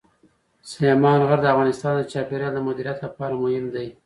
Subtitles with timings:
[0.69, 3.87] سلیمان غر د افغانستان د چاپیریال د مدیریت لپاره مهم دي.